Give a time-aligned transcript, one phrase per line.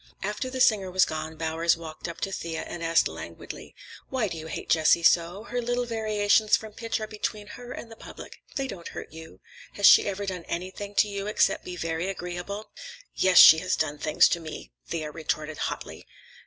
[0.23, 3.75] After the singer was gone, Bowers walked up to Thea and asked languidly,
[4.09, 5.43] "Why do you hate Jessie so?
[5.43, 9.41] Her little variations from pitch are between her and her public; they don't hurt you.
[9.73, 12.71] Has she ever done anything to you except be very agreeable?"
[13.13, 16.07] "Yes, she has done things to me," Thea retorted hotly.